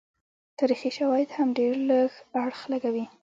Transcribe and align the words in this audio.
تاریخي 0.59 0.89
شواهد 0.97 1.29
هم 1.37 1.47
ډېر 1.59 1.73
لږ 1.89 2.11
اړخ 2.41 2.59
لګوي. 2.71 3.05